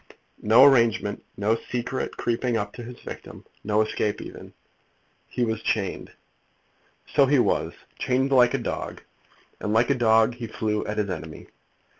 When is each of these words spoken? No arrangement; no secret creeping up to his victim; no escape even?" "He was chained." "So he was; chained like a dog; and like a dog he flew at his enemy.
No 0.41 0.65
arrangement; 0.65 1.23
no 1.37 1.55
secret 1.55 2.17
creeping 2.17 2.57
up 2.57 2.73
to 2.73 2.81
his 2.81 2.99
victim; 3.01 3.45
no 3.63 3.81
escape 3.83 4.19
even?" 4.19 4.53
"He 5.27 5.45
was 5.45 5.61
chained." 5.61 6.11
"So 7.13 7.27
he 7.27 7.37
was; 7.37 7.73
chained 7.99 8.31
like 8.31 8.55
a 8.55 8.65
dog; 8.65 9.03
and 9.59 9.73
like 9.73 9.91
a 9.91 9.93
dog 9.93 10.33
he 10.33 10.47
flew 10.47 10.83
at 10.87 10.97
his 10.97 11.11
enemy. 11.11 11.49